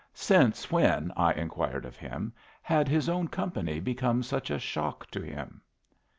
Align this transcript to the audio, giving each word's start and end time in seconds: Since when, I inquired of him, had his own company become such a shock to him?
Since 0.15 0.71
when, 0.71 1.13
I 1.15 1.33
inquired 1.33 1.85
of 1.85 1.95
him, 1.95 2.33
had 2.63 2.87
his 2.87 3.07
own 3.07 3.27
company 3.27 3.79
become 3.79 4.23
such 4.23 4.49
a 4.49 4.57
shock 4.57 5.05
to 5.11 5.21
him? 5.21 5.61